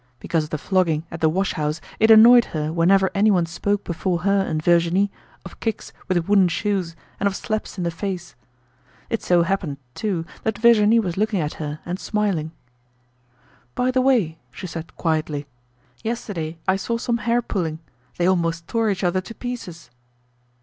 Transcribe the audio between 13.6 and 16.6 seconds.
"By the way," she said quietly, "yesterday